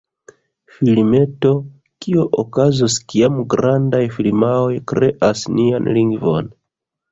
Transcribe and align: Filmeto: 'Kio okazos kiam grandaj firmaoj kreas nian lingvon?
Filmeto: 0.77 1.51
'Kio 2.05 2.25
okazos 2.45 2.97
kiam 3.13 3.37
grandaj 3.55 4.01
firmaoj 4.17 4.75
kreas 4.95 5.47
nian 5.61 5.95
lingvon? 6.01 6.53